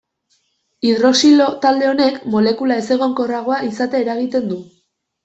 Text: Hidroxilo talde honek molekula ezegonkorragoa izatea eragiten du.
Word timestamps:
Hidroxilo 0.91 1.45
talde 1.65 1.87
honek 1.89 2.17
molekula 2.37 2.79
ezegonkorragoa 2.85 3.61
izatea 3.69 4.03
eragiten 4.07 4.49
du. 4.55 4.59